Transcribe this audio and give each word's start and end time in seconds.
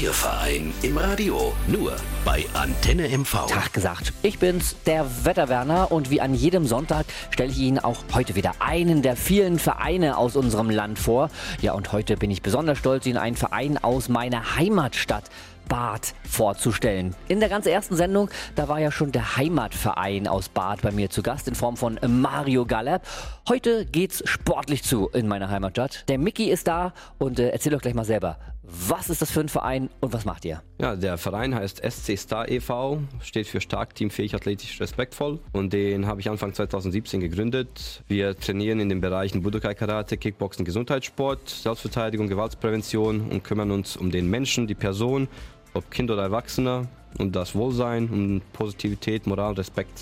Ihr 0.00 0.12
Verein 0.12 0.74
im 0.82 0.98
Radio. 0.98 1.52
Nur 1.68 1.94
bei 2.24 2.44
Antenne 2.54 3.08
MV. 3.16 3.46
Tag 3.46 3.72
gesagt. 3.72 4.12
Ich 4.22 4.40
bin's, 4.40 4.74
der 4.86 5.24
Wetterwerner 5.24 5.92
und 5.92 6.10
wie 6.10 6.20
an 6.20 6.34
jedem 6.34 6.66
Sonntag 6.66 7.06
stelle 7.30 7.52
ich 7.52 7.58
Ihnen 7.58 7.78
auch 7.78 7.98
heute 8.12 8.34
wieder 8.34 8.54
einen 8.58 9.02
der 9.02 9.14
vielen 9.16 9.60
Vereine 9.60 10.16
aus 10.16 10.34
unserem 10.34 10.68
Land 10.68 10.98
vor. 10.98 11.30
Ja, 11.60 11.74
und 11.74 11.92
heute 11.92 12.16
bin 12.16 12.32
ich 12.32 12.42
besonders 12.42 12.78
stolz, 12.78 13.06
Ihnen 13.06 13.18
einen 13.18 13.36
Verein 13.36 13.78
aus 13.78 14.08
meiner 14.08 14.56
Heimatstadt 14.56 15.30
Bad 15.68 16.14
vorzustellen. 16.28 17.14
In 17.28 17.40
der 17.40 17.48
ganz 17.48 17.66
ersten 17.66 17.96
Sendung, 17.96 18.30
da 18.54 18.68
war 18.68 18.80
ja 18.80 18.90
schon 18.90 19.12
der 19.12 19.36
Heimatverein 19.36 20.28
aus 20.28 20.48
Bad 20.48 20.82
bei 20.82 20.90
mir 20.90 21.10
zu 21.10 21.22
Gast 21.22 21.48
in 21.48 21.54
Form 21.54 21.76
von 21.76 21.98
Mario 22.06 22.66
Gallup. 22.66 23.02
Heute 23.48 23.86
geht's 23.86 24.22
sportlich 24.26 24.82
zu 24.82 25.08
in 25.08 25.28
meiner 25.28 25.50
Heimatstadt. 25.50 26.08
Der 26.08 26.18
Mickey 26.18 26.50
ist 26.50 26.68
da 26.68 26.92
und 27.18 27.38
äh, 27.38 27.50
erzähl 27.50 27.72
doch 27.72 27.80
gleich 27.80 27.94
mal 27.94 28.04
selber, 28.04 28.38
was 28.66 29.10
ist 29.10 29.20
das 29.20 29.30
für 29.30 29.40
ein 29.40 29.48
Verein 29.48 29.90
und 30.00 30.12
was 30.12 30.24
macht 30.24 30.44
ihr? 30.44 30.62
Ja, 30.80 30.96
der 30.96 31.18
Verein 31.18 31.54
heißt 31.54 31.82
SC 31.84 32.18
Star 32.18 32.48
e.V., 32.48 33.00
steht 33.20 33.46
für 33.46 33.60
Stark, 33.60 33.94
Teamfähig, 33.94 34.34
Athletisch, 34.34 34.80
Respektvoll 34.80 35.38
und 35.52 35.72
den 35.72 36.06
habe 36.06 36.20
ich 36.20 36.30
Anfang 36.30 36.54
2017 36.54 37.20
gegründet. 37.20 38.02
Wir 38.08 38.36
trainieren 38.38 38.80
in 38.80 38.88
den 38.88 39.00
Bereichen 39.00 39.42
Budokai 39.42 39.74
Karate, 39.74 40.16
Kickboxen, 40.16 40.64
Gesundheitssport, 40.64 41.48
Selbstverteidigung, 41.48 42.28
Gewaltsprävention 42.28 43.28
und 43.30 43.44
kümmern 43.44 43.70
uns 43.70 43.96
um 43.96 44.10
den 44.10 44.30
Menschen, 44.30 44.66
die 44.66 44.74
Person 44.74 45.28
ob 45.74 45.90
Kind 45.90 46.10
oder 46.10 46.22
Erwachsener, 46.22 46.86
um 47.18 47.32
das 47.32 47.54
Wohlsein, 47.54 48.08
um 48.08 48.42
Positivität, 48.52 49.26
Moral, 49.26 49.54
Respekt, 49.54 50.00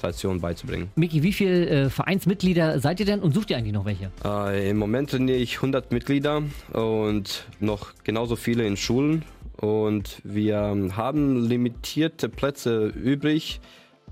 Tradition 0.00 0.40
beizubringen. 0.40 0.90
Miki, 0.96 1.22
wie 1.22 1.32
viele 1.32 1.68
äh, 1.68 1.90
Vereinsmitglieder 1.90 2.80
seid 2.80 3.00
ihr 3.00 3.06
denn 3.06 3.20
und 3.20 3.32
sucht 3.32 3.50
ihr 3.50 3.56
eigentlich 3.56 3.72
noch 3.72 3.84
welche? 3.84 4.10
Äh, 4.24 4.70
Im 4.70 4.78
Moment 4.78 5.10
trainiere 5.10 5.38
ich 5.38 5.56
100 5.56 5.92
Mitglieder 5.92 6.42
und 6.72 7.46
noch 7.60 7.94
genauso 8.04 8.36
viele 8.36 8.66
in 8.66 8.76
Schulen. 8.76 9.24
Und 9.56 10.20
wir 10.24 10.58
haben 10.96 11.44
limitierte 11.46 12.28
Plätze 12.28 12.86
übrig 12.88 13.60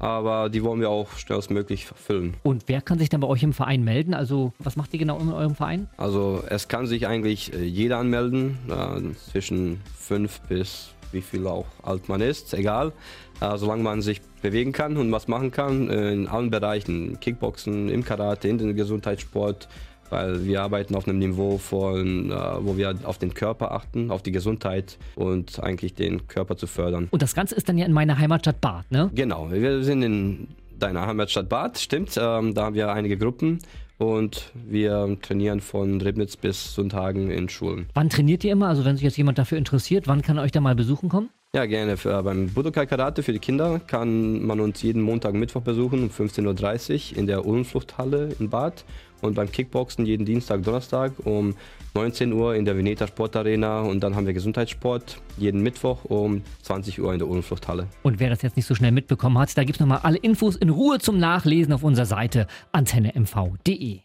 aber 0.01 0.49
die 0.49 0.65
wollen 0.65 0.81
wir 0.81 0.89
auch 0.89 1.13
schnellstmöglich 1.19 1.87
füllen. 1.87 2.35
Und 2.43 2.65
wer 2.67 2.81
kann 2.81 2.99
sich 2.99 3.11
dann 3.11 3.21
bei 3.21 3.29
euch 3.29 3.43
im 3.43 3.53
Verein 3.53 3.85
melden? 3.85 4.15
Also 4.15 4.53
was 4.59 4.75
macht 4.77 4.93
ihr 4.95 4.99
genau 4.99 5.19
in 5.21 5.31
eurem 5.31 5.55
Verein? 5.55 5.89
Also 5.99 6.43
es 6.49 6.69
kann 6.69 6.87
sich 6.87 7.07
eigentlich 7.07 7.53
äh, 7.53 7.63
jeder 7.63 7.99
anmelden, 7.99 8.59
äh, 8.69 9.15
zwischen 9.31 9.81
fünf 9.97 10.41
bis 10.49 10.89
wie 11.13 11.23
viel 11.23 11.47
auch 11.47 11.67
alt 11.83 12.09
man 12.09 12.21
ist, 12.21 12.55
egal. 12.55 12.93
Äh, 13.41 13.57
solange 13.57 13.83
man 13.83 14.03
sich 14.03 14.21
bewegen 14.43 14.73
kann 14.73 14.97
und 14.97 15.11
was 15.13 15.29
machen 15.29 15.51
kann, 15.51 15.89
äh, 15.89 16.13
in 16.13 16.27
allen 16.29 16.51
Bereichen, 16.51 17.19
Kickboxen, 17.21 17.89
im 17.89 18.05
Karate, 18.05 18.49
in 18.49 18.59
den 18.59 18.77
Gesundheitssport, 18.77 19.69
weil 20.11 20.45
wir 20.45 20.63
arbeiten 20.63 20.95
auf 20.95 21.09
einem 21.09 21.19
Niveau, 21.19 21.57
von, 21.59 22.31
äh, 22.31 22.35
wo 22.61 22.77
wir 22.77 22.95
auf 23.05 23.19
den 23.19 23.33
Körper 23.33 23.73
achten, 23.73 24.11
auf 24.11 24.23
die 24.23 24.33
Gesundheit 24.33 24.99
und 25.15 25.63
eigentlich 25.63 25.95
den 25.95 26.27
Körper 26.27 26.57
zu 26.57 26.67
fördern. 26.67 27.09
Und 27.11 27.23
das 27.23 27.35
Ganze 27.35 27.55
ist 27.55 27.69
dann 27.69 27.79
ja 27.79 27.87
in 27.87 27.93
meiner 27.93 28.19
Heimatstadt 28.19 28.61
Bad, 28.61 28.91
ne? 28.91 29.11
Genau, 29.15 29.51
wir 29.51 29.83
sind 29.85 30.03
in 30.03 30.49
deiner 30.79 31.07
Heimatstadt 31.07 31.49
Bad, 31.49 31.79
stimmt. 31.79 32.19
Ähm, 32.21 32.55
da 32.55 32.65
haben 32.65 32.75
wir 32.75 32.91
einige 32.93 33.17
Gruppen 33.17 33.59
und 34.01 34.51
wir 34.55 35.19
trainieren 35.21 35.61
von 35.61 36.01
Ribnitz 36.01 36.37
bis 36.37 36.75
Sonntagen 36.75 37.31
in 37.31 37.49
Schulen. 37.49 37.87
Wann 37.95 38.09
trainiert 38.09 38.43
ihr 38.45 38.53
immer? 38.53 38.69
Also 38.69 38.85
wenn 38.85 38.97
sich 38.97 39.05
jetzt 39.05 39.19
jemand 39.19 39.39
dafür 39.39 39.59
interessiert, 39.59 40.09
wann 40.09 40.23
kann 40.23 40.39
er 40.39 40.43
euch 40.43 40.53
da 40.53 40.61
mal 40.61 40.75
besuchen 40.75 41.09
kommen? 41.11 41.29
Ja, 41.53 41.67
gerne. 41.67 41.97
Für, 41.97 42.17
äh, 42.17 42.23
beim 42.23 42.47
Budokai 42.47 42.87
Karate 42.87 43.25
für 43.25 43.33
die 43.33 43.41
Kinder 43.41 43.81
kann 43.85 44.47
man 44.47 44.61
uns 44.61 44.83
jeden 44.83 45.03
Montag 45.03 45.33
und 45.33 45.41
Mittwoch 45.41 45.63
besuchen 45.63 46.05
um 46.05 46.09
15.30 46.09 47.13
Uhr 47.13 47.19
in 47.19 47.27
der 47.27 47.45
Uhlenfluchthalle 47.45 48.37
in 48.39 48.51
Bad 48.51 48.85
und 49.21 49.35
beim 49.35 49.51
Kickboxen 49.51 50.07
jeden 50.07 50.25
Dienstag, 50.25 50.63
Donnerstag 50.63 51.13
um 51.25 51.57
19 51.95 52.33
Uhr 52.33 52.55
in 52.55 52.67
der 52.67 52.77
Veneta 52.77 53.09
Sportarena 53.09 53.81
und 53.81 53.99
dann 53.99 54.15
haben 54.15 54.27
wir 54.27 54.33
Gesundheitssport 54.33 55.21
jeden 55.39 55.61
Mittwoch 55.61 56.05
um 56.05 56.43
20 56.63 57.01
Uhr 57.01 57.13
in 57.13 57.19
der 57.19 57.27
Uhlenfluchthalle. 57.27 57.89
Und 58.05 58.21
wer 58.21 58.31
das 58.31 58.43
jetzt 58.43 58.57
nicht 58.57 58.67
so 58.67 58.77
schnell 58.77 58.93
mitbekommen 58.93 59.37
hat, 59.37 59.59
da 59.59 59.65
gibt 59.65 59.75
es 59.75 59.81
nochmal 59.81 60.01
alle 60.05 60.19
Infos 60.19 60.55
in 60.55 60.71
Ruhe 60.71 61.01
zum 61.01 61.19
Nachlesen 61.19 61.73
auf 61.73 61.83
unserer 61.83 62.07
Seite 62.07 62.47
antennemv.de. 62.71 64.03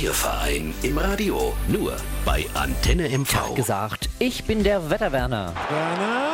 Ihr 0.00 0.12
Verein 0.12 0.72
im 0.84 0.96
Radio. 0.96 1.52
Nur 1.68 1.96
bei 2.24 2.46
Antenne 2.54 3.08
MV. 3.10 3.30
Tag 3.30 3.56
gesagt, 3.56 4.08
ich 4.20 4.44
bin 4.44 4.62
der 4.62 4.88
Wetterwerner. 4.88 5.52
Werner? 5.68 6.29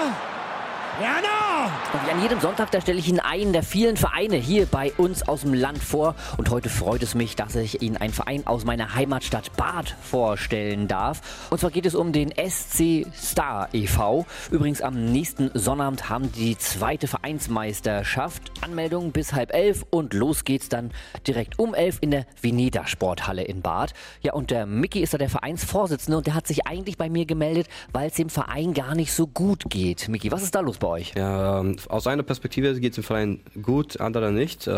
Werner! 0.98 1.45
Und 1.66 2.06
wie 2.06 2.10
an 2.10 2.22
jedem 2.22 2.40
Sonntag, 2.40 2.70
da 2.70 2.80
stelle 2.80 2.98
ich 2.98 3.08
Ihnen 3.08 3.18
einen 3.18 3.52
der 3.52 3.62
vielen 3.62 3.96
Vereine 3.96 4.36
hier 4.36 4.66
bei 4.66 4.92
uns 4.96 5.26
aus 5.26 5.40
dem 5.40 5.52
Land 5.54 5.78
vor. 5.82 6.14
Und 6.36 6.50
heute 6.50 6.68
freut 6.68 7.02
es 7.02 7.14
mich, 7.14 7.34
dass 7.34 7.56
ich 7.56 7.82
Ihnen 7.82 7.96
einen 7.96 8.12
Verein 8.12 8.46
aus 8.46 8.64
meiner 8.64 8.94
Heimatstadt 8.94 9.56
Bad 9.56 9.96
vorstellen 10.02 10.86
darf. 10.86 11.48
Und 11.50 11.58
zwar 11.58 11.70
geht 11.70 11.86
es 11.86 11.94
um 11.94 12.12
den 12.12 12.30
SC 12.30 13.06
Star 13.14 13.68
e.V. 13.72 14.26
Übrigens 14.50 14.80
am 14.80 15.06
nächsten 15.06 15.50
Sonnabend 15.54 16.08
haben 16.08 16.30
die 16.32 16.56
zweite 16.56 17.08
Vereinsmeisterschaft. 17.08 18.52
Anmeldung 18.60 19.12
bis 19.12 19.32
halb 19.32 19.52
elf 19.52 19.84
und 19.90 20.14
los 20.14 20.44
geht's 20.44 20.68
dann 20.68 20.92
direkt 21.26 21.58
um 21.58 21.74
elf 21.74 21.98
in 22.00 22.12
der 22.12 22.26
Veneta 22.40 22.86
Sporthalle 22.86 23.42
in 23.42 23.62
Bad. 23.62 23.92
Ja, 24.20 24.34
und 24.34 24.50
der 24.50 24.66
Mickey 24.66 25.00
ist 25.00 25.14
da 25.14 25.18
der 25.18 25.30
Vereinsvorsitzende 25.30 26.18
und 26.18 26.26
der 26.26 26.34
hat 26.34 26.46
sich 26.46 26.66
eigentlich 26.66 26.96
bei 26.96 27.08
mir 27.08 27.26
gemeldet, 27.26 27.66
weil 27.92 28.08
es 28.08 28.14
dem 28.14 28.30
Verein 28.30 28.74
gar 28.74 28.94
nicht 28.94 29.12
so 29.12 29.26
gut 29.26 29.64
geht. 29.68 30.08
Mickey, 30.08 30.30
was 30.30 30.42
ist 30.42 30.54
da 30.54 30.60
los 30.60 30.78
bei 30.78 30.88
euch? 30.88 31.12
Ja, 31.16 31.55
ähm, 31.60 31.76
aus 31.88 32.06
einer 32.06 32.22
Perspektive 32.22 32.78
geht 32.80 32.92
es 32.92 32.96
dem 32.96 33.04
Verein 33.04 33.40
gut, 33.62 34.00
anderer 34.00 34.30
nicht. 34.30 34.66
Äh, 34.66 34.72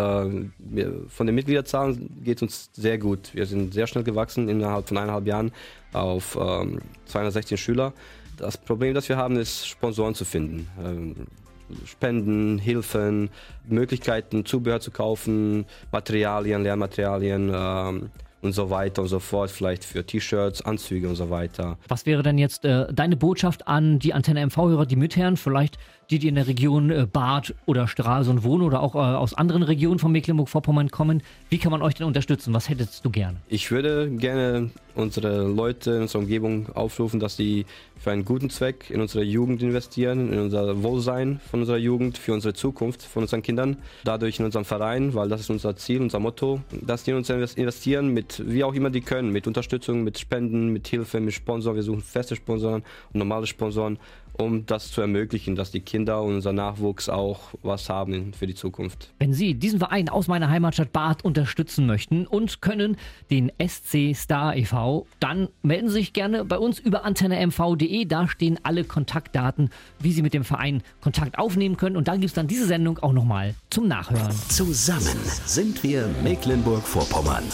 wir, 0.58 1.02
von 1.08 1.26
den 1.26 1.34
Mitgliederzahlen 1.34 2.22
geht 2.24 2.38
es 2.38 2.42
uns 2.42 2.70
sehr 2.72 2.98
gut. 2.98 3.34
Wir 3.34 3.46
sind 3.46 3.74
sehr 3.74 3.86
schnell 3.86 4.04
gewachsen 4.04 4.48
innerhalb 4.48 4.88
von 4.88 4.98
eineinhalb 4.98 5.26
Jahren 5.26 5.52
auf 5.92 6.38
ähm, 6.40 6.80
216 7.06 7.58
Schüler. 7.58 7.92
Das 8.36 8.56
Problem, 8.56 8.94
das 8.94 9.08
wir 9.08 9.16
haben, 9.16 9.36
ist 9.36 9.66
Sponsoren 9.66 10.14
zu 10.14 10.24
finden. 10.24 10.68
Ähm, 10.84 11.14
Spenden, 11.84 12.58
Hilfen, 12.58 13.30
Möglichkeiten, 13.68 14.46
Zubehör 14.46 14.80
zu 14.80 14.90
kaufen, 14.90 15.66
Materialien, 15.92 16.62
Lehrmaterialien. 16.62 17.52
Ähm, 17.54 18.10
und 18.40 18.52
so 18.52 18.70
weiter 18.70 19.02
und 19.02 19.08
so 19.08 19.18
fort, 19.18 19.50
vielleicht 19.50 19.84
für 19.84 20.04
T-Shirts, 20.04 20.62
Anzüge 20.62 21.08
und 21.08 21.16
so 21.16 21.30
weiter. 21.30 21.76
Was 21.88 22.06
wäre 22.06 22.22
denn 22.22 22.38
jetzt 22.38 22.64
äh, 22.64 22.86
deine 22.92 23.16
Botschaft 23.16 23.66
an 23.66 23.98
die 23.98 24.14
Antenne 24.14 24.46
MV-Hörer, 24.46 24.86
die 24.86 24.96
mithören, 24.96 25.36
vielleicht 25.36 25.78
die, 26.10 26.18
die 26.18 26.28
in 26.28 26.36
der 26.36 26.46
Region 26.46 26.90
äh, 26.90 27.06
Bad 27.10 27.54
oder 27.66 27.86
Stralsund 27.86 28.42
wohnen 28.42 28.62
oder 28.62 28.82
auch 28.82 28.94
äh, 28.94 28.98
aus 28.98 29.34
anderen 29.34 29.62
Regionen 29.62 29.98
von 29.98 30.10
Mecklenburg-Vorpommern 30.12 30.90
kommen? 30.90 31.22
Wie 31.50 31.58
kann 31.58 31.70
man 31.70 31.82
euch 31.82 31.94
denn 31.94 32.06
unterstützen? 32.06 32.54
Was 32.54 32.68
hättest 32.68 33.04
du 33.04 33.10
gerne? 33.10 33.38
Ich 33.48 33.70
würde 33.70 34.10
gerne 34.10 34.70
unsere 34.94 35.46
Leute 35.46 35.92
in 35.92 36.02
unserer 36.02 36.22
Umgebung 36.22 36.74
aufrufen, 36.74 37.20
dass 37.20 37.36
sie 37.36 37.66
für 38.00 38.10
einen 38.10 38.24
guten 38.24 38.50
Zweck 38.50 38.90
in 38.90 39.00
unsere 39.00 39.22
Jugend 39.22 39.62
investieren, 39.62 40.32
in 40.32 40.38
unser 40.38 40.82
Wohlsein 40.82 41.40
von 41.50 41.60
unserer 41.60 41.76
Jugend, 41.76 42.16
für 42.16 42.32
unsere 42.32 42.54
Zukunft 42.54 43.02
von 43.02 43.22
unseren 43.22 43.42
Kindern, 43.42 43.76
dadurch 44.04 44.38
in 44.38 44.44
unserem 44.44 44.64
Verein, 44.64 45.14
weil 45.14 45.28
das 45.28 45.40
ist 45.40 45.50
unser 45.50 45.76
Ziel, 45.76 46.00
unser 46.00 46.20
Motto, 46.20 46.60
dass 46.70 47.04
die 47.04 47.10
in 47.10 47.16
uns 47.18 47.30
investieren 47.30 48.08
mit 48.08 48.42
wie 48.46 48.64
auch 48.64 48.74
immer 48.74 48.90
die 48.90 49.00
können, 49.00 49.30
mit 49.30 49.46
Unterstützung, 49.46 50.04
mit 50.04 50.18
Spenden, 50.18 50.72
mit 50.72 50.88
Hilfe, 50.88 51.20
mit 51.20 51.34
Sponsoren. 51.34 51.76
Wir 51.76 51.82
suchen 51.82 52.02
feste 52.02 52.34
Sponsoren 52.34 52.82
und 53.12 53.18
normale 53.18 53.46
Sponsoren 53.46 53.98
um 54.38 54.64
das 54.66 54.92
zu 54.92 55.00
ermöglichen, 55.00 55.56
dass 55.56 55.70
die 55.70 55.80
Kinder 55.80 55.97
und 55.98 56.34
unser 56.36 56.52
Nachwuchs 56.52 57.08
auch 57.08 57.54
was 57.62 57.88
haben 57.88 58.32
für 58.32 58.46
die 58.46 58.54
Zukunft. 58.54 59.12
Wenn 59.18 59.32
Sie 59.32 59.54
diesen 59.54 59.78
Verein 59.78 60.08
aus 60.08 60.28
meiner 60.28 60.50
Heimatstadt 60.50 60.92
Bad 60.92 61.24
unterstützen 61.24 61.86
möchten 61.86 62.26
und 62.26 62.60
können 62.60 62.96
den 63.30 63.50
SC 63.58 64.14
Star 64.14 64.56
e.V., 64.56 65.06
dann 65.20 65.48
melden 65.62 65.88
Sie 65.88 65.94
sich 65.94 66.12
gerne 66.12 66.44
bei 66.44 66.58
uns 66.58 66.78
über 66.78 67.04
antennemv.de. 67.04 68.04
Da 68.04 68.28
stehen 68.28 68.58
alle 68.62 68.84
Kontaktdaten, 68.84 69.70
wie 69.98 70.12
Sie 70.12 70.22
mit 70.22 70.34
dem 70.34 70.44
Verein 70.44 70.82
Kontakt 71.00 71.38
aufnehmen 71.38 71.76
können. 71.76 71.96
Und 71.96 72.08
dann 72.08 72.20
gibt 72.20 72.28
es 72.28 72.34
dann 72.34 72.46
diese 72.46 72.66
Sendung 72.66 72.98
auch 72.98 73.12
nochmal 73.12 73.54
zum 73.70 73.88
Nachhören. 73.88 74.32
Zusammen 74.48 75.18
sind 75.46 75.82
wir 75.82 76.08
Mecklenburg-Vorpommern. 76.22 77.44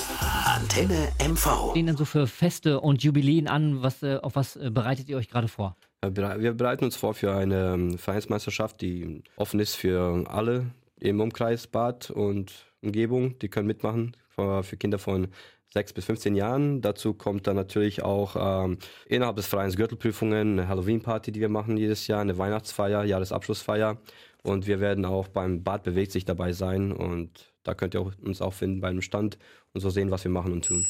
Antenne 0.44 1.09
MV. 1.19 1.71
Stehen 1.71 1.87
dann 1.87 1.97
so 1.97 2.05
für 2.05 2.26
Feste 2.26 2.81
und 2.81 3.03
Jubiläen 3.03 3.49
an? 3.49 3.82
Was, 3.82 4.03
äh, 4.03 4.19
auf 4.22 4.37
was 4.37 4.56
äh, 4.56 4.71
bereitet 4.71 5.09
ihr 5.09 5.16
euch 5.16 5.28
gerade 5.28 5.49
vor? 5.49 5.76
Wir 6.12 6.53
bereiten 6.53 6.84
uns 6.84 6.96
vor 6.96 7.14
für 7.14 7.34
eine 7.34 7.75
ähm, 7.75 7.99
Vereinsmeisterschaft, 7.99 8.81
die 8.81 9.23
offen 9.37 9.61
ist 9.61 9.76
für 9.76 10.25
alle 10.28 10.67
im 11.00 11.20
Umkreis 11.20 11.67
Bad 11.67 12.11
und 12.11 12.52
Umgebung. 12.82 13.38
Die 13.38 13.49
können 13.49 13.67
mitmachen 13.67 14.17
für 14.37 14.76
Kinder 14.76 14.99
von 14.99 15.28
6 15.75 15.93
bis 15.93 16.05
15 16.06 16.34
Jahren. 16.37 16.81
Dazu 16.81 17.14
kommt 17.14 17.46
dann 17.46 17.56
natürlich 17.56 18.02
auch 18.02 18.64
ähm, 18.64 18.78
innerhalb 19.06 19.37
des 19.37 19.46
Vereins 19.46 19.76
Gürtelprüfungen, 19.76 20.58
eine 20.58 20.69
Halloween-Party, 20.69 21.32
die 21.32 21.40
wir 21.40 21.49
machen 21.49 21.76
jedes 21.76 22.06
Jahr, 22.06 22.20
eine 22.20 22.38
Weihnachtsfeier, 22.38 23.05
Jahresabschlussfeier. 23.05 23.99
Und 24.43 24.67
wir 24.67 24.81
werden 24.81 25.05
auch 25.05 25.28
beim 25.28 25.62
Bad 25.64 25.82
bewegt 25.82 26.12
sich 26.12 26.25
dabei 26.25 26.52
sein. 26.52 26.93
Und 26.93 27.52
da 27.64 27.75
könnt 27.75 27.94
ihr 27.94 28.02
uns 28.23 28.40
auch 28.40 28.55
finden 28.55 28.81
beim 28.81 29.02
Stand 29.02 29.38
und 29.73 29.81
so 29.81 29.90
sehen, 29.90 30.11
was 30.11 30.25
wir 30.25 30.31
machen 30.31 30.52
und 30.52 30.64
tun. 30.64 30.87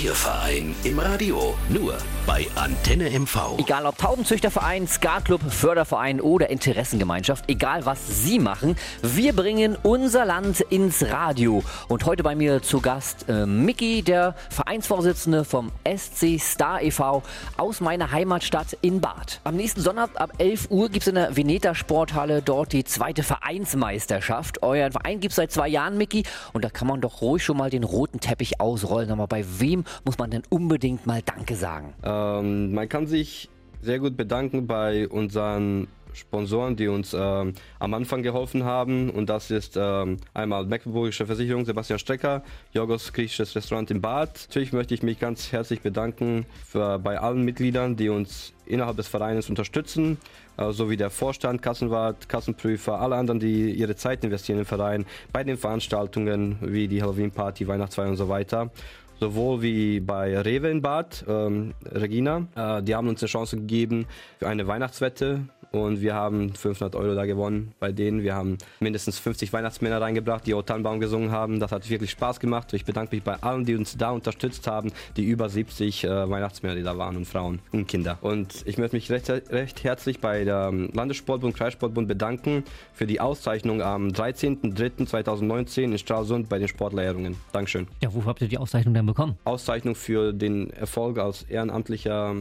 Ihr 0.00 0.14
Verein 0.14 0.74
im 0.84 0.98
Radio. 0.98 1.54
Nur 1.68 1.98
bei 2.26 2.46
Antenne 2.54 3.10
MV. 3.10 3.58
Egal 3.58 3.84
ob 3.84 3.98
Taubenzüchterverein, 3.98 4.88
Skatclub, 4.88 5.42
Förderverein 5.46 6.20
oder 6.20 6.48
Interessengemeinschaft, 6.48 7.44
egal 7.48 7.84
was 7.84 8.22
Sie 8.22 8.38
machen, 8.38 8.76
wir 9.02 9.34
bringen 9.34 9.76
unser 9.82 10.24
Land 10.24 10.60
ins 10.60 11.04
Radio. 11.10 11.62
Und 11.88 12.06
heute 12.06 12.22
bei 12.22 12.34
mir 12.34 12.62
zu 12.62 12.80
Gast 12.80 13.26
äh, 13.28 13.44
Mickey, 13.44 14.02
der 14.02 14.34
Vereinsvorsitzende 14.48 15.44
vom 15.44 15.72
SC 15.84 16.40
Star 16.40 16.80
e.V. 16.82 17.22
aus 17.58 17.80
meiner 17.80 18.12
Heimatstadt 18.12 18.78
in 18.80 19.00
Bad. 19.00 19.40
Am 19.44 19.56
nächsten 19.56 19.82
Sonntag 19.82 20.10
ab 20.14 20.32
11 20.38 20.70
Uhr 20.70 20.88
gibt 20.88 21.02
es 21.02 21.08
in 21.08 21.16
der 21.16 21.36
Veneta 21.36 21.74
Sporthalle 21.74 22.40
dort 22.40 22.72
die 22.72 22.84
zweite 22.84 23.22
Vereinsmeisterschaft. 23.22 24.62
Euer 24.62 24.90
Verein 24.90 25.20
gibt 25.20 25.32
es 25.32 25.36
seit 25.36 25.52
zwei 25.52 25.68
Jahren, 25.68 25.98
Mickey, 25.98 26.22
und 26.54 26.64
da 26.64 26.70
kann 26.70 26.88
man 26.88 27.02
doch 27.02 27.20
ruhig 27.20 27.44
schon 27.44 27.58
mal 27.58 27.68
den 27.68 27.84
roten 27.84 28.20
Teppich 28.20 28.58
ausrollen. 28.58 29.10
Aber 29.10 29.26
bei 29.26 29.44
wem 29.58 29.81
muss 30.04 30.18
man 30.18 30.30
denn 30.30 30.42
unbedingt 30.48 31.06
mal 31.06 31.22
Danke 31.22 31.56
sagen? 31.56 31.94
Ähm, 32.02 32.72
man 32.72 32.88
kann 32.88 33.06
sich 33.06 33.48
sehr 33.80 33.98
gut 33.98 34.16
bedanken 34.16 34.66
bei 34.66 35.08
unseren 35.08 35.88
Sponsoren, 36.14 36.76
die 36.76 36.88
uns 36.88 37.14
ähm, 37.18 37.54
am 37.78 37.94
Anfang 37.94 38.22
geholfen 38.22 38.64
haben. 38.64 39.10
Und 39.10 39.28
das 39.28 39.50
ist 39.50 39.76
ähm, 39.76 40.18
einmal 40.34 40.66
Mecklenburgische 40.66 41.26
Versicherung, 41.26 41.64
Sebastian 41.64 41.98
Strecker, 41.98 42.42
Jorgos 42.72 43.12
griechisches 43.12 43.54
Restaurant 43.56 43.90
in 43.90 44.00
Bad. 44.00 44.46
Natürlich 44.48 44.72
möchte 44.72 44.94
ich 44.94 45.02
mich 45.02 45.18
ganz 45.18 45.52
herzlich 45.52 45.80
bedanken 45.80 46.46
für, 46.66 46.98
bei 46.98 47.18
allen 47.18 47.42
Mitgliedern, 47.44 47.96
die 47.96 48.08
uns 48.08 48.52
innerhalb 48.66 48.96
des 48.96 49.08
Vereins 49.08 49.48
unterstützen, 49.48 50.18
äh, 50.56 50.70
sowie 50.72 50.96
der 50.96 51.10
Vorstand, 51.10 51.62
Kassenwart, 51.62 52.28
Kassenprüfer, 52.28 53.00
alle 53.00 53.16
anderen, 53.16 53.40
die 53.40 53.72
ihre 53.72 53.96
Zeit 53.96 54.24
investieren 54.24 54.60
im 54.60 54.66
Verein, 54.66 55.04
bei 55.32 55.44
den 55.44 55.56
Veranstaltungen 55.56 56.58
wie 56.60 56.88
die 56.88 57.02
Halloween-Party, 57.02 57.66
Weihnachtsfeier 57.66 58.08
und 58.08 58.16
so 58.16 58.28
weiter 58.28 58.70
sowohl 59.22 59.62
wie 59.62 60.00
bei 60.00 60.36
Rewe 60.36 60.68
in 60.68 60.82
Bad, 60.82 61.24
ähm, 61.28 61.74
Regina. 61.84 62.48
Äh, 62.56 62.82
die 62.82 62.96
haben 62.96 63.06
uns 63.06 63.22
eine 63.22 63.28
Chance 63.28 63.56
gegeben 63.56 64.06
für 64.40 64.48
eine 64.48 64.66
Weihnachtswette 64.66 65.42
und 65.72 66.00
wir 66.00 66.14
haben 66.14 66.54
500 66.54 66.94
Euro 66.94 67.14
da 67.14 67.24
gewonnen 67.24 67.72
bei 67.80 67.92
denen. 67.92 68.22
Wir 68.22 68.34
haben 68.34 68.58
mindestens 68.80 69.18
50 69.18 69.52
Weihnachtsmänner 69.52 70.00
reingebracht, 70.00 70.46
die 70.46 70.54
O 70.54 70.62
Tannenbaum 70.62 71.00
gesungen 71.00 71.32
haben. 71.32 71.60
Das 71.60 71.72
hat 71.72 71.88
wirklich 71.88 72.10
Spaß 72.10 72.40
gemacht. 72.40 72.72
Ich 72.74 72.84
bedanke 72.84 73.16
mich 73.16 73.24
bei 73.24 73.34
allen, 73.42 73.64
die 73.64 73.74
uns 73.74 73.96
da 73.96 74.10
unterstützt 74.10 74.66
haben, 74.66 74.92
die 75.16 75.24
über 75.24 75.48
70 75.48 76.04
äh, 76.04 76.30
Weihnachtsmänner, 76.30 76.76
die 76.76 76.82
da 76.82 76.96
waren 76.98 77.16
und 77.16 77.24
Frauen 77.24 77.60
und 77.72 77.88
Kinder. 77.88 78.18
Und 78.20 78.62
ich 78.66 78.78
möchte 78.78 78.96
mich 78.96 79.10
recht, 79.10 79.30
recht 79.30 79.82
herzlich 79.82 80.20
bei 80.20 80.44
der 80.44 80.70
Landessportbund, 80.70 81.56
Kreissportbund 81.56 82.06
bedanken 82.06 82.64
für 82.92 83.06
die 83.06 83.20
Auszeichnung 83.20 83.80
am 83.80 84.08
13.03.2019 84.08 85.82
in 85.84 85.98
Stralsund 85.98 86.48
bei 86.48 86.58
den 86.58 86.68
Sportlehrungen. 86.68 87.36
Dankeschön. 87.52 87.86
Ja, 88.02 88.12
wofür 88.12 88.28
habt 88.28 88.42
ihr 88.42 88.48
die 88.48 88.58
Auszeichnung 88.58 88.94
denn 88.94 89.06
bekommen? 89.06 89.38
Auszeichnung 89.44 89.94
für 89.94 90.32
den 90.32 90.70
Erfolg 90.70 91.18
als 91.18 91.44
ehrenamtlicher 91.44 92.34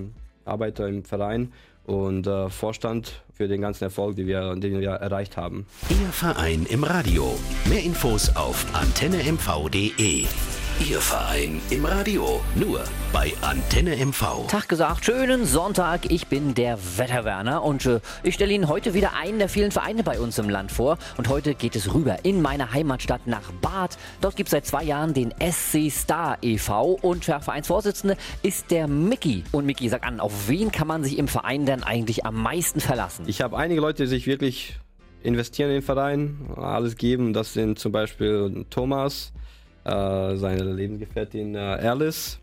Arbeiter 0.45 0.87
im 0.87 1.03
Verein 1.03 1.51
und 1.85 2.27
äh, 2.27 2.49
Vorstand 2.49 3.23
für 3.33 3.47
den 3.47 3.61
ganzen 3.61 3.85
Erfolg, 3.85 4.15
den 4.15 4.27
wir, 4.27 4.55
den 4.55 4.79
wir 4.79 4.89
erreicht 4.91 5.37
haben. 5.37 5.65
Ihr 5.89 6.11
Verein 6.11 6.65
im 6.69 6.83
Radio. 6.83 7.37
Mehr 7.65 7.83
Infos 7.83 8.35
auf 8.35 8.65
antennemv.de. 8.73 10.25
Ihr 10.89 10.99
Verein 10.99 11.61
im 11.69 11.85
Radio. 11.85 12.41
Nur 12.55 12.83
bei 13.13 13.31
Antenne 13.41 13.95
MV. 14.03 14.47
Tag 14.47 14.67
gesagt, 14.67 15.05
schönen 15.05 15.45
Sonntag. 15.45 16.09
Ich 16.09 16.25
bin 16.25 16.55
der 16.55 16.79
Wetterwerner 16.97 17.61
und 17.61 17.85
äh, 17.85 17.99
ich 18.23 18.33
stelle 18.33 18.51
Ihnen 18.51 18.67
heute 18.67 18.95
wieder 18.95 19.13
einen 19.13 19.37
der 19.37 19.47
vielen 19.47 19.69
Vereine 19.69 20.01
bei 20.01 20.19
uns 20.19 20.39
im 20.39 20.49
Land 20.49 20.71
vor. 20.71 20.97
Und 21.17 21.27
heute 21.27 21.53
geht 21.53 21.75
es 21.75 21.93
rüber 21.93 22.25
in 22.25 22.41
meine 22.41 22.73
Heimatstadt 22.73 23.27
nach 23.27 23.51
Bad. 23.61 23.99
Dort 24.21 24.35
gibt 24.35 24.47
es 24.47 24.51
seit 24.51 24.65
zwei 24.65 24.83
Jahren 24.83 25.13
den 25.13 25.35
SC 25.39 25.91
Star 25.91 26.39
e.V. 26.41 26.97
und 27.01 27.27
der 27.27 27.41
Vereinsvorsitzende 27.41 28.17
ist 28.41 28.71
der 28.71 28.87
Mickey. 28.87 29.43
Und 29.51 29.67
Mickey, 29.67 29.87
sag 29.87 30.03
an, 30.03 30.19
auf 30.19 30.47
wen 30.47 30.71
kann 30.71 30.87
man 30.87 31.03
sich 31.03 31.19
im 31.19 31.27
Verein 31.27 31.67
denn 31.67 31.83
eigentlich 31.83 32.25
am 32.25 32.41
meisten 32.41 32.79
verlassen? 32.79 33.25
Ich 33.27 33.43
habe 33.43 33.55
einige 33.55 33.81
Leute, 33.81 34.03
die 34.03 34.09
sich 34.09 34.25
wirklich 34.25 34.79
investieren 35.21 35.69
in 35.69 35.75
den 35.75 35.83
Verein, 35.83 36.49
alles 36.55 36.95
geben. 36.95 37.33
Das 37.33 37.53
sind 37.53 37.77
zum 37.77 37.91
Beispiel 37.91 38.65
Thomas, 38.71 39.31
äh, 39.83 40.35
seine 40.35 40.63
Lebensgefährtin 40.63 41.55
äh, 41.55 41.59
Alice, 41.59 42.39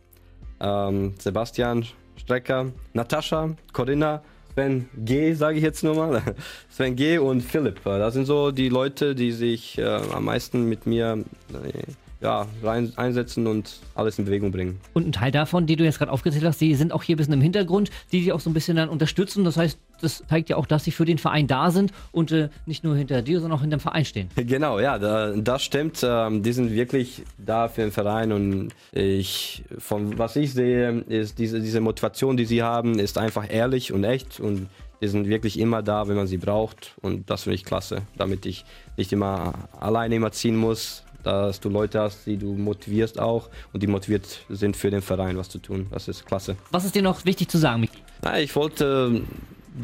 ähm, 0.60 1.14
Sebastian 1.18 1.84
Strecker, 2.16 2.72
Natascha, 2.92 3.54
Corinna, 3.72 4.22
Sven 4.54 4.88
G, 4.96 5.34
sage 5.34 5.58
ich 5.58 5.62
jetzt 5.62 5.84
nur 5.84 5.94
mal. 5.94 6.22
Sven 6.68 6.96
G 6.96 7.18
und 7.18 7.42
Philipp. 7.42 7.80
Das 7.84 8.14
sind 8.14 8.26
so 8.26 8.50
die 8.50 8.68
Leute, 8.68 9.14
die 9.14 9.30
sich 9.30 9.78
äh, 9.78 9.84
am 9.84 10.24
meisten 10.24 10.68
mit 10.68 10.84
mir 10.84 11.24
äh, 11.52 11.92
ja, 12.20 12.46
rein, 12.62 12.92
einsetzen 12.96 13.46
und 13.46 13.78
alles 13.94 14.18
in 14.18 14.24
Bewegung 14.24 14.50
bringen. 14.50 14.80
Und 14.92 15.06
ein 15.06 15.12
Teil 15.12 15.30
davon, 15.30 15.66
die 15.66 15.76
du 15.76 15.84
jetzt 15.84 15.98
gerade 15.98 16.10
aufgezählt 16.10 16.44
hast, 16.44 16.60
die 16.60 16.74
sind 16.74 16.92
auch 16.92 17.02
hier 17.02 17.14
ein 17.14 17.18
bisschen 17.18 17.34
im 17.34 17.40
Hintergrund, 17.40 17.90
die 18.10 18.20
dich 18.20 18.32
auch 18.32 18.40
so 18.40 18.50
ein 18.50 18.54
bisschen 18.54 18.76
dann 18.76 18.88
unterstützen. 18.88 19.44
Das 19.44 19.56
heißt, 19.56 19.78
das 20.00 20.24
zeigt 20.28 20.48
ja 20.48 20.56
auch, 20.56 20.66
dass 20.66 20.84
sie 20.84 20.90
für 20.90 21.04
den 21.04 21.18
Verein 21.18 21.46
da 21.46 21.70
sind 21.70 21.92
und 22.10 22.32
äh, 22.32 22.48
nicht 22.66 22.82
nur 22.82 22.96
hinter 22.96 23.22
dir, 23.22 23.40
sondern 23.40 23.58
auch 23.58 23.62
hinter 23.62 23.76
dem 23.76 23.80
Verein 23.80 24.04
stehen. 24.04 24.28
Genau, 24.48 24.80
ja, 24.80 24.98
da, 24.98 25.32
das 25.36 25.62
stimmt. 25.62 26.00
Ähm, 26.02 26.42
die 26.42 26.52
sind 26.52 26.72
wirklich 26.72 27.22
da 27.36 27.68
für 27.68 27.82
den 27.82 27.92
Verein 27.92 28.32
und 28.32 28.70
ich, 28.92 29.62
von 29.76 30.16
was 30.18 30.36
ich 30.36 30.54
sehe, 30.54 31.00
ist 31.08 31.38
diese, 31.38 31.60
diese 31.60 31.80
Motivation, 31.80 32.36
die 32.36 32.46
sie 32.46 32.62
haben, 32.62 32.98
ist 32.98 33.18
einfach 33.18 33.44
ehrlich 33.48 33.92
und 33.92 34.04
echt 34.04 34.40
und 34.40 34.68
die 35.00 35.08
sind 35.08 35.28
wirklich 35.28 35.58
immer 35.58 35.82
da, 35.82 36.08
wenn 36.08 36.16
man 36.16 36.26
sie 36.26 36.38
braucht 36.38 36.94
und 37.02 37.30
das 37.30 37.42
finde 37.44 37.56
ich 37.56 37.64
klasse, 37.64 38.02
damit 38.16 38.46
ich 38.46 38.64
nicht 38.96 39.12
immer 39.12 39.52
alleine 39.78 40.16
immer 40.16 40.32
ziehen 40.32 40.56
muss, 40.56 41.04
dass 41.32 41.60
du 41.60 41.68
Leute 41.68 42.00
hast, 42.00 42.26
die 42.26 42.36
du 42.36 42.54
motivierst 42.54 43.18
auch 43.18 43.48
und 43.72 43.82
die 43.82 43.86
motiviert 43.86 44.44
sind 44.48 44.76
für 44.76 44.90
den 44.90 45.02
Verein 45.02 45.36
was 45.36 45.48
zu 45.48 45.58
tun. 45.58 45.86
Das 45.90 46.08
ist 46.08 46.24
klasse. 46.24 46.56
Was 46.70 46.84
ist 46.84 46.94
dir 46.94 47.02
noch 47.02 47.24
wichtig 47.24 47.48
zu 47.48 47.58
sagen, 47.58 47.80
Miki? 47.80 47.98
Na, 48.22 48.40
ich 48.40 48.54
wollte 48.56 49.22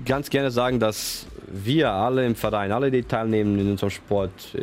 ganz 0.05 0.31
gerne 0.31 0.51
sagen, 0.51 0.81
dass 0.81 1.27
wir 1.49 1.93
alle 1.93 2.27
im 2.27 2.35
Verein, 2.35 2.73
alle, 2.73 2.91
die 2.91 3.03
teilnehmen 3.03 3.59
in 3.59 3.71
unserem 3.71 3.91
Sport, 3.91 4.57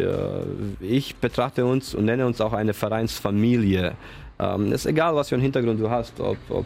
ich 0.80 1.16
betrachte 1.16 1.66
uns 1.66 1.96
und 1.96 2.06
nenne 2.06 2.26
uns 2.26 2.42
auch 2.42 2.54
eine 2.54 2.74
Vereinsfamilie. 2.74 3.94
Ähm, 4.40 4.68
es 4.68 4.82
ist 4.82 4.86
egal, 4.88 5.16
was 5.16 5.30
für 5.30 5.36
einen 5.36 5.44
Hintergrund 5.44 5.80
du 5.80 5.90
hast, 5.90 6.20
ob, 6.20 6.38
ob 6.50 6.66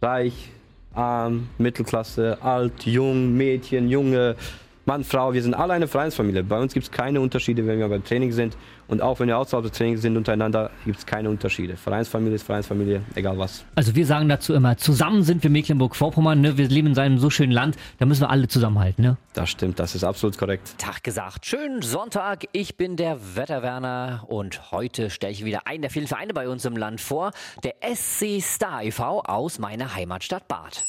reich, 0.00 0.50
arm, 0.94 1.48
Mittelklasse, 1.58 2.38
alt, 2.40 2.86
jung, 2.86 3.36
Mädchen, 3.36 3.88
Junge, 3.88 4.36
Mann, 4.88 5.02
Frau, 5.02 5.32
wir 5.32 5.42
sind 5.42 5.52
alle 5.52 5.72
eine 5.72 5.88
Vereinsfamilie. 5.88 6.44
Bei 6.44 6.60
uns 6.60 6.72
gibt 6.72 6.84
es 6.86 6.92
keine 6.92 7.20
Unterschiede, 7.20 7.66
wenn 7.66 7.80
wir 7.80 7.88
beim 7.88 8.04
Training 8.04 8.30
sind. 8.30 8.56
Und 8.86 9.02
auch 9.02 9.18
wenn 9.18 9.26
wir 9.26 9.36
außerhalb 9.36 9.64
des 9.64 9.76
Trainings 9.76 10.00
sind 10.00 10.16
untereinander, 10.16 10.70
gibt 10.84 10.98
es 10.98 11.04
keine 11.04 11.28
Unterschiede. 11.28 11.76
Vereinsfamilie 11.76 12.36
ist 12.36 12.44
Vereinsfamilie, 12.44 13.02
egal 13.16 13.36
was. 13.36 13.64
Also 13.74 13.96
wir 13.96 14.06
sagen 14.06 14.28
dazu 14.28 14.54
immer, 14.54 14.76
zusammen 14.76 15.24
sind 15.24 15.42
wir 15.42 15.50
Mecklenburg-Vorpommern. 15.50 16.40
Ne? 16.40 16.56
Wir 16.56 16.68
leben 16.68 16.86
in 16.86 16.98
einem 17.00 17.18
so 17.18 17.30
schönen 17.30 17.50
Land, 17.50 17.76
da 17.98 18.06
müssen 18.06 18.20
wir 18.20 18.30
alle 18.30 18.46
zusammenhalten. 18.46 19.02
Ne? 19.02 19.16
Das 19.34 19.50
stimmt, 19.50 19.80
das 19.80 19.96
ist 19.96 20.04
absolut 20.04 20.38
korrekt. 20.38 20.76
Tag 20.78 21.02
gesagt, 21.02 21.46
schönen 21.46 21.82
Sonntag. 21.82 22.44
Ich 22.52 22.76
bin 22.76 22.94
der 22.94 23.18
Wetterwerner 23.34 24.22
und 24.28 24.70
heute 24.70 25.10
stelle 25.10 25.32
ich 25.32 25.44
wieder 25.44 25.66
einen 25.66 25.82
der 25.82 25.90
vielen 25.90 26.06
Vereine 26.06 26.32
bei 26.32 26.48
uns 26.48 26.64
im 26.64 26.76
Land 26.76 27.00
vor. 27.00 27.32
Der 27.64 27.74
SC 27.92 28.40
Star 28.40 28.84
e.V. 28.84 29.22
aus 29.22 29.58
meiner 29.58 29.96
Heimatstadt 29.96 30.46
Bad. 30.46 30.84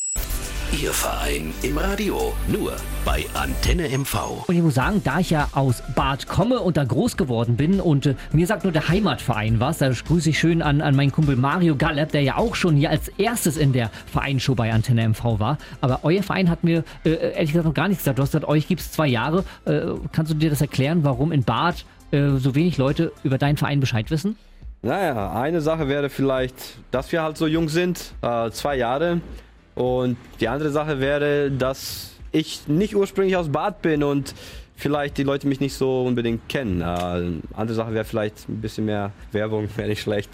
Ihr 0.74 0.92
Verein 0.92 1.54
im 1.64 1.78
Radio. 1.78 2.34
Nur 2.50 2.74
bei 3.06 3.26
Antenne 3.34 3.88
MV. 3.88 4.48
Und 4.48 4.56
ich 4.56 4.62
muss 4.62 4.76
sagen, 4.76 5.02
da 5.04 5.20
ich 5.20 5.30
ja 5.30 5.48
aus 5.54 5.82
Bad 5.96 6.28
komme 6.28 6.60
und 6.60 6.76
da 6.76 6.84
groß 6.84 7.16
geworden 7.16 7.56
bin 7.56 7.80
und 7.80 8.06
äh, 8.06 8.16
mir 8.34 8.46
sagt 8.46 8.66
nur 8.66 8.74
der 8.74 8.90
Heimatverein 8.90 9.62
was, 9.62 9.78
da 9.78 9.90
grüße 9.90 10.32
ich 10.32 10.40
schön 10.40 10.62
an, 10.62 10.82
an 10.82 10.96
meinen 10.96 11.14
Kumpel 11.14 11.38
Mario 11.38 11.78
Gallep, 11.78 12.12
der 12.12 12.22
ja 12.22 12.36
auch 12.36 12.54
schon 12.56 12.76
hier 12.76 12.90
als 12.90 13.08
erstes 13.08 13.56
in 13.56 13.72
der 13.72 13.90
Vereinsshow 14.12 14.56
bei 14.56 14.74
Antenne 14.74 15.08
MV 15.08 15.40
war. 15.40 15.58
Aber 15.80 16.02
euer 16.04 16.22
Verein 16.22 16.50
hat 16.50 16.66
mir 16.66 16.84
äh, 17.06 17.12
ehrlich 17.12 17.52
gesagt 17.52 17.66
noch 17.66 17.74
gar 17.74 17.88
nichts 17.88 18.04
gesagt. 18.04 18.20
Du 18.20 18.24
hast 18.24 18.32
gesagt, 18.32 18.48
euch 18.48 18.68
gibt 18.68 18.82
es 18.82 18.92
zwei 18.92 19.08
Jahre. 19.08 19.46
Äh, 19.66 19.82
kannst 20.12 20.34
du 20.34 20.36
dir 20.36 20.50
das 20.50 20.60
erklären, 20.60 21.06
warum 21.06 21.32
in 21.32 21.44
Bad 21.44 21.86
äh, 22.12 22.32
so 22.38 22.56
wenig 22.56 22.78
Leute 22.78 23.14
über 23.24 23.38
deinen 23.38 23.56
Verein 23.56 23.80
Bescheid 23.80 24.12
wissen? 24.12 24.36
Naja, 24.82 25.32
eine 25.32 25.62
Sache 25.62 25.88
wäre 25.88 26.10
vielleicht, 26.10 26.56
dass 26.92 27.12
wir 27.12 27.24
halt 27.24 27.38
so 27.38 27.48
jung 27.48 27.70
sind, 27.70 28.14
äh, 28.22 28.52
zwei 28.52 28.76
Jahre. 28.76 29.22
Und 29.78 30.18
die 30.40 30.48
andere 30.48 30.72
Sache 30.72 31.00
wäre, 31.00 31.52
dass 31.52 32.14
ich 32.32 32.68
nicht 32.68 32.96
ursprünglich 32.96 33.38
aus 33.38 33.50
Bad 33.50 33.84
bin 33.84 34.02
und 34.04 34.34
vielleicht 34.76 35.18
die 35.20 35.24
Leute 35.24 35.48
mich 35.48 35.60
nicht 35.60 35.76
so 35.76 36.04
unbedingt 36.04 36.50
kennen. 36.50 36.82
Äh, 36.82 37.56
andere 37.56 37.76
Sache 37.76 37.94
wäre 37.94 38.04
vielleicht 38.04 38.50
ein 38.50 38.60
bisschen 38.60 38.86
mehr 38.86 39.12
Werbung, 39.32 39.70
wäre 39.76 39.90
nicht 39.90 40.02
schlecht. 40.02 40.32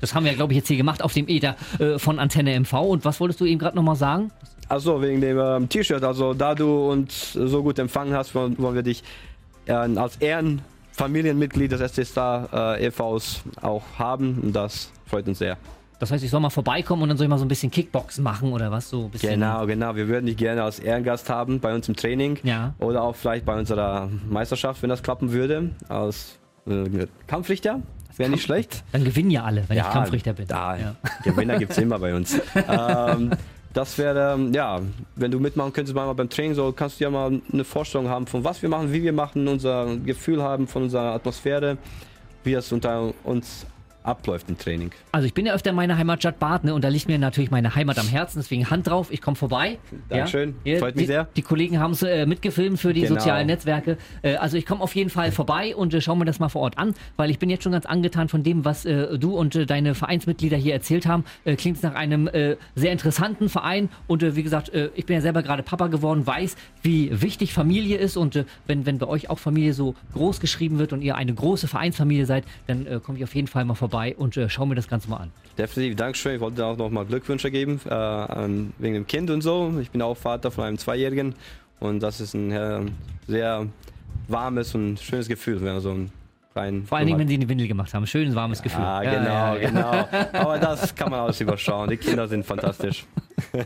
Das 0.00 0.14
haben 0.14 0.26
wir, 0.26 0.34
glaube 0.34 0.52
ich, 0.52 0.58
jetzt 0.58 0.68
hier 0.68 0.76
gemacht 0.76 1.02
auf 1.02 1.14
dem 1.14 1.26
Ether 1.26 1.56
äh, 1.78 1.98
von 1.98 2.18
Antenne 2.18 2.58
MV. 2.60 2.72
Und 2.74 3.04
was 3.06 3.18
wolltest 3.18 3.40
du 3.40 3.46
eben 3.46 3.58
gerade 3.58 3.76
nochmal 3.76 3.96
sagen? 3.96 4.30
Also 4.68 5.00
wegen 5.00 5.22
dem 5.22 5.38
ähm, 5.38 5.68
T-Shirt. 5.70 6.04
Also 6.04 6.34
da 6.34 6.54
du 6.54 6.90
uns 6.90 7.32
so 7.32 7.62
gut 7.62 7.78
empfangen 7.78 8.12
hast, 8.14 8.34
wollen, 8.34 8.58
wollen 8.58 8.74
wir 8.74 8.82
dich 8.82 9.02
äh, 9.64 9.72
als 9.72 10.16
Ehrenfamilienmitglied 10.16 11.72
des 11.72 11.92
SC 11.92 12.04
Star 12.04 12.76
äh, 12.78 12.86
e.V.s 12.86 13.40
auch 13.62 13.84
haben. 13.98 14.38
Und 14.42 14.52
das 14.54 14.90
freut 15.06 15.26
uns 15.28 15.38
sehr. 15.38 15.56
Das 15.98 16.10
heißt, 16.10 16.22
ich 16.22 16.30
soll 16.30 16.40
mal 16.40 16.50
vorbeikommen 16.50 17.02
und 17.02 17.08
dann 17.08 17.16
soll 17.16 17.24
ich 17.24 17.30
mal 17.30 17.38
so 17.38 17.44
ein 17.44 17.48
bisschen 17.48 17.70
Kickboxen 17.70 18.22
machen 18.22 18.52
oder 18.52 18.70
was 18.70 18.90
so. 18.90 19.10
genau, 19.20 19.66
genau. 19.66 19.96
Wir 19.96 20.08
würden 20.08 20.26
dich 20.26 20.36
gerne 20.36 20.62
als 20.62 20.78
Ehrengast 20.78 21.30
haben 21.30 21.60
bei 21.60 21.74
uns 21.74 21.88
im 21.88 21.96
Training. 21.96 22.38
Ja. 22.42 22.74
Oder 22.78 23.02
auch 23.02 23.16
vielleicht 23.16 23.46
bei 23.46 23.58
unserer 23.58 24.10
Meisterschaft, 24.28 24.82
wenn 24.82 24.90
das 24.90 25.02
klappen 25.02 25.32
würde, 25.32 25.70
als 25.88 26.38
äh, 26.66 27.06
Kampfrichter. 27.26 27.80
wäre 28.16 28.30
nicht 28.30 28.42
schlecht. 28.42 28.84
Dann 28.92 29.04
gewinnen 29.04 29.30
ja 29.30 29.44
alle, 29.44 29.64
wenn 29.68 29.78
ich 29.78 29.84
Kampfrichter 29.84 30.34
bin. 30.34 30.46
Da, 30.48 30.76
ja. 30.76 30.96
Gewinner 31.24 31.58
gibt 31.58 31.72
es 31.72 31.78
immer 31.78 31.98
bei 31.98 32.14
uns. 32.14 32.38
ähm, 32.68 33.30
das 33.72 33.98
wäre, 33.98 34.38
ja, 34.52 34.80
wenn 35.16 35.30
du 35.30 35.38
mitmachen 35.38 35.72
könntest 35.72 35.94
mal 35.94 36.10
beim 36.14 36.30
Training, 36.30 36.54
so 36.54 36.72
kannst 36.72 36.98
du 36.98 37.04
ja 37.04 37.10
mal 37.10 37.40
eine 37.52 37.64
Vorstellung 37.64 38.08
haben, 38.08 38.26
von 38.26 38.42
was 38.42 38.62
wir 38.62 38.68
machen, 38.68 38.92
wie 38.92 39.02
wir 39.02 39.12
machen, 39.12 39.48
unser 39.48 39.96
Gefühl 39.96 40.42
haben 40.42 40.66
von 40.66 40.84
unserer 40.84 41.12
Atmosphäre, 41.12 41.76
wie 42.42 42.54
es 42.54 42.72
unter 42.72 43.12
uns 43.24 43.66
abläuft 44.06 44.48
im 44.48 44.58
Training. 44.58 44.90
Also 45.12 45.26
ich 45.26 45.34
bin 45.34 45.46
ja 45.46 45.54
öfter 45.54 45.70
in 45.70 45.76
meiner 45.76 45.98
Heimatstadt 45.98 46.38
Bad 46.38 46.64
ne, 46.64 46.74
und 46.74 46.84
da 46.84 46.88
liegt 46.88 47.08
mir 47.08 47.18
natürlich 47.18 47.50
meine 47.50 47.74
Heimat 47.74 47.98
am 47.98 48.08
Herzen, 48.08 48.38
deswegen 48.38 48.70
Hand 48.70 48.86
drauf, 48.86 49.08
ich 49.10 49.20
komme 49.20 49.36
vorbei. 49.36 49.78
Dankeschön, 50.08 50.54
ja. 50.64 50.78
freut 50.78 50.94
mich 50.96 51.04
die, 51.04 51.06
sehr. 51.06 51.28
Die 51.36 51.42
Kollegen 51.42 51.78
haben 51.78 51.92
es 51.92 52.02
äh, 52.02 52.26
mitgefilmt 52.26 52.78
für 52.78 52.92
die 52.92 53.02
Genau. 53.02 53.14
sozialen 53.14 53.46
Netzwerke. 53.46 53.98
Äh, 54.22 54.36
also 54.36 54.56
ich 54.56 54.66
komme 54.66 54.82
auf 54.82 54.94
jeden 54.94 55.10
Fall 55.10 55.32
vorbei 55.32 55.74
und 55.74 55.92
äh, 55.94 56.00
schaue 56.00 56.16
mir 56.16 56.24
das 56.24 56.38
mal 56.38 56.48
vor 56.48 56.62
Ort 56.62 56.78
an, 56.78 56.94
weil 57.16 57.30
ich 57.30 57.38
bin 57.38 57.50
jetzt 57.50 57.64
schon 57.64 57.72
ganz 57.72 57.86
angetan 57.86 58.28
von 58.28 58.42
dem, 58.42 58.64
was 58.64 58.84
äh, 58.84 59.18
du 59.18 59.36
und 59.36 59.54
äh, 59.56 59.66
deine 59.66 59.94
Vereinsmitglieder 59.94 60.56
hier 60.56 60.74
erzählt 60.74 61.06
haben. 61.06 61.24
Äh, 61.44 61.56
Klingt 61.56 61.82
nach 61.82 61.94
einem 61.94 62.28
sehr 62.74 62.92
interessanten 62.92 63.48
Verein 63.48 63.88
und 64.06 64.22
wie 64.36 64.42
gesagt, 64.42 64.70
ich 64.94 65.06
bin 65.06 65.14
ja 65.14 65.20
selber 65.20 65.42
gerade 65.42 65.62
Papa 65.62 65.88
geworden, 65.88 66.26
weiß, 66.26 66.56
wie 66.82 67.22
wichtig 67.22 67.52
Familie 67.52 67.98
ist 67.98 68.16
und 68.16 68.44
wenn, 68.66 68.86
wenn 68.86 68.98
bei 68.98 69.06
euch 69.06 69.30
auch 69.30 69.38
Familie 69.38 69.72
so 69.72 69.94
groß 70.14 70.40
geschrieben 70.40 70.78
wird 70.78 70.92
und 70.92 71.02
ihr 71.02 71.16
eine 71.16 71.34
große 71.34 71.66
Vereinsfamilie 71.66 72.26
seid, 72.26 72.44
dann 72.66 73.02
komme 73.02 73.18
ich 73.18 73.24
auf 73.24 73.34
jeden 73.34 73.48
Fall 73.48 73.64
mal 73.64 73.74
vorbei 73.74 73.95
und 74.18 74.36
äh, 74.36 74.48
schaue 74.48 74.66
mir 74.68 74.74
das 74.74 74.88
Ganze 74.88 75.08
mal 75.10 75.16
an. 75.18 75.32
Definitiv, 75.58 75.96
Dankeschön. 75.96 76.34
Ich 76.36 76.40
wollte 76.40 76.64
auch 76.64 76.76
noch 76.76 76.90
mal 76.90 77.04
Glückwünsche 77.04 77.50
geben 77.50 77.80
äh, 77.88 77.94
an, 77.94 78.72
wegen 78.78 78.94
dem 78.94 79.06
Kind 79.06 79.30
und 79.30 79.40
so. 79.42 79.72
Ich 79.80 79.90
bin 79.90 80.02
auch 80.02 80.16
Vater 80.16 80.50
von 80.50 80.64
einem 80.64 80.78
Zweijährigen 80.78 81.34
und 81.80 82.00
das 82.02 82.20
ist 82.20 82.34
ein 82.34 82.50
äh, 82.52 82.80
sehr 83.26 83.66
warmes 84.28 84.74
und 84.74 85.00
schönes 85.00 85.28
Gefühl, 85.28 85.60
wenn 85.62 85.72
man 85.74 85.80
so 85.80 85.90
einen 85.90 86.12
kleinen... 86.52 86.86
Vor 86.86 86.98
allen 86.98 87.06
Dingen, 87.06 87.18
wenn 87.18 87.28
sie 87.28 87.34
eine 87.34 87.48
Windel 87.48 87.68
gemacht 87.68 87.94
haben. 87.94 88.06
Schönes, 88.06 88.34
warmes 88.34 88.62
Gefühl. 88.62 88.82
Ah, 88.84 89.02
Ja, 89.02 89.14
genau, 89.18 89.30
ja, 89.30 89.56
ja. 89.56 89.68
genau. 89.68 90.08
Aber 90.40 90.58
das 90.58 90.94
kann 90.94 91.10
man 91.10 91.20
alles 91.20 91.40
überschauen. 91.40 91.88
Die 91.90 91.96
Kinder 91.96 92.28
sind 92.28 92.44
fantastisch. 92.44 93.06